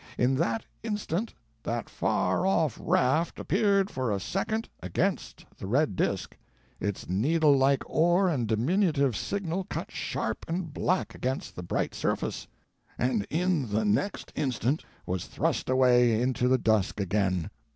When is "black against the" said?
10.73-11.61